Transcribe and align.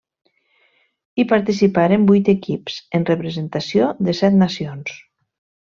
Hi 1.17 1.25
participaren 1.33 2.07
vuit 2.13 2.33
equips 2.33 2.79
en 3.01 3.07
representació 3.13 3.91
de 4.09 4.17
set 4.23 4.41
nacions. 4.43 4.99